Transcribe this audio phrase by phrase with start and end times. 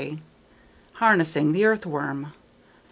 [0.99, 2.33] _Harnessing the Earthworm.